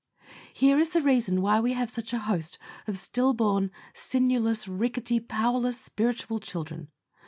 [0.51, 2.57] Here is the reason why we have such a host
[2.87, 6.89] of stillborn, sinewless, ricketty, powerless spiritual children.